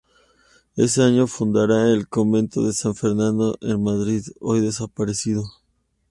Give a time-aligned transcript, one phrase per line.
[0.75, 5.43] Ese año fundará el convento de San Fernando en Madrid, hoy desaparecido.